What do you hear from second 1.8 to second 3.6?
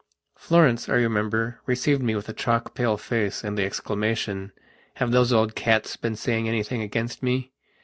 me with a chalk pale face and